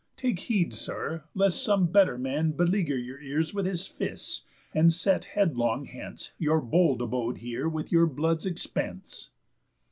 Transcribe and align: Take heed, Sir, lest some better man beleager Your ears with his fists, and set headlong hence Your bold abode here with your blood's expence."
Take 0.17 0.39
heed, 0.39 0.73
Sir, 0.73 1.25
lest 1.35 1.63
some 1.63 1.85
better 1.85 2.17
man 2.17 2.53
beleager 2.53 2.97
Your 2.97 3.21
ears 3.21 3.53
with 3.53 3.67
his 3.67 3.85
fists, 3.85 4.41
and 4.73 4.91
set 4.91 5.25
headlong 5.25 5.85
hence 5.85 6.31
Your 6.39 6.59
bold 6.59 7.03
abode 7.03 7.37
here 7.37 7.69
with 7.69 7.91
your 7.91 8.07
blood's 8.07 8.47
expence." 8.47 9.29